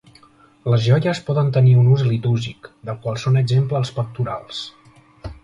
Les 0.73 0.85
joies 0.85 1.19
poden 1.27 1.51
tenir 1.57 1.75
un 1.81 1.91
ús 1.97 2.01
litúrgic, 2.07 2.71
del 2.89 2.99
qual 3.05 3.21
són 3.25 3.39
exemple 3.45 3.79
els 3.83 3.93
pectorals. 4.01 4.65